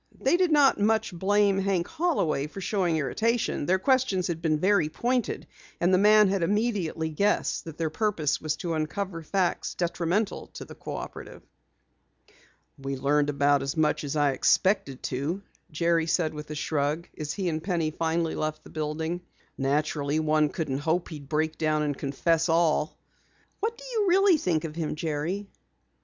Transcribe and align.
They 0.19 0.35
did 0.35 0.51
not 0.51 0.79
much 0.79 1.13
blame 1.13 1.59
Hank 1.59 1.87
Holloway 1.87 2.47
for 2.47 2.59
showing 2.59 2.97
irritation. 2.97 3.67
Their 3.67 3.77
questions 3.77 4.25
had 4.25 4.41
been 4.41 4.57
very 4.59 4.89
pointed 4.89 5.45
and 5.79 5.93
the 5.93 5.99
man 5.99 6.27
had 6.27 6.41
immediately 6.41 7.09
guessed 7.09 7.65
that 7.65 7.77
their 7.77 7.91
purpose 7.91 8.41
was 8.41 8.55
to 8.55 8.73
uncover 8.73 9.21
facts 9.21 9.75
detrimental 9.75 10.47
to 10.55 10.65
the 10.65 10.73
Cooperative. 10.73 11.43
"We 12.79 12.95
learned 12.97 13.29
about 13.29 13.61
as 13.61 13.77
much 13.77 14.03
as 14.03 14.15
I 14.15 14.31
expected 14.31 15.03
to," 15.13 15.43
Jerry 15.69 16.07
said 16.07 16.33
with 16.33 16.49
a 16.49 16.55
shrug, 16.55 17.07
as 17.15 17.33
he 17.33 17.47
and 17.47 17.63
Penny 17.63 17.91
finally 17.91 18.33
left 18.33 18.63
the 18.63 18.71
building. 18.71 19.21
"Naturally 19.55 20.19
one 20.19 20.49
couldn't 20.49 20.79
hope 20.79 21.09
he'd 21.09 21.29
break 21.29 21.59
down 21.59 21.83
and 21.83 21.95
confess 21.95 22.49
all." 22.49 22.97
"What 23.59 23.77
did 23.77 23.85
you 23.91 24.07
really 24.09 24.37
think 24.37 24.63
of 24.63 24.75
him, 24.75 24.95
Jerry?" 24.95 25.47